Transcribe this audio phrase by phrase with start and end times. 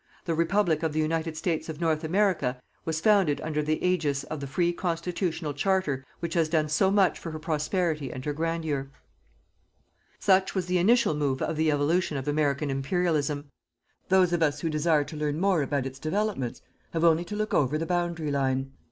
[0.25, 4.39] The Republic of the United States of North America was founded under the ægis of
[4.39, 8.89] the free constitutional Charter which has done so much for her prosperity and her grandeur.
[10.17, 13.51] Such was the initial move of the evolution of American Imperialism.
[14.09, 16.63] Those amongst us who desire to learn more about its developments
[16.93, 18.71] have only to look over the boundary line.